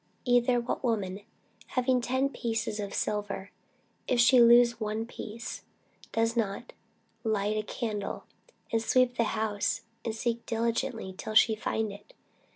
[0.25, 1.21] Either what woman
[1.77, 3.51] having ten pieces of silver,
[4.07, 5.61] if she lose one piece,
[6.11, 6.73] doth not
[7.23, 8.23] light a candle,
[8.71, 12.15] and sweep the house, and seek diligently till she find it?